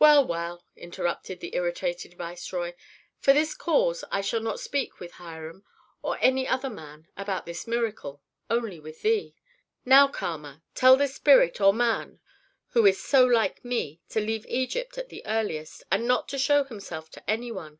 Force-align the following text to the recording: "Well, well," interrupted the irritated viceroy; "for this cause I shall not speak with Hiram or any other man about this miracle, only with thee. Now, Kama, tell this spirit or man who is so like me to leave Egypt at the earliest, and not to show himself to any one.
"Well, 0.00 0.24
well," 0.26 0.64
interrupted 0.74 1.38
the 1.38 1.54
irritated 1.54 2.14
viceroy; 2.14 2.72
"for 3.20 3.32
this 3.32 3.54
cause 3.54 4.02
I 4.10 4.20
shall 4.20 4.40
not 4.40 4.58
speak 4.58 4.98
with 4.98 5.12
Hiram 5.12 5.64
or 6.02 6.18
any 6.20 6.48
other 6.48 6.68
man 6.68 7.06
about 7.16 7.46
this 7.46 7.64
miracle, 7.68 8.20
only 8.50 8.80
with 8.80 9.02
thee. 9.02 9.36
Now, 9.84 10.08
Kama, 10.08 10.64
tell 10.74 10.96
this 10.96 11.14
spirit 11.14 11.60
or 11.60 11.72
man 11.72 12.18
who 12.70 12.84
is 12.86 13.00
so 13.00 13.24
like 13.24 13.64
me 13.64 14.00
to 14.08 14.18
leave 14.18 14.44
Egypt 14.48 14.98
at 14.98 15.10
the 15.10 15.24
earliest, 15.26 15.84
and 15.92 16.08
not 16.08 16.28
to 16.30 16.38
show 16.38 16.64
himself 16.64 17.08
to 17.12 17.30
any 17.30 17.52
one. 17.52 17.78